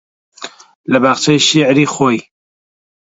لە 0.91 0.97
باخچەی 1.03 1.45
شێعری 1.47 1.85
خۆی 1.93 2.19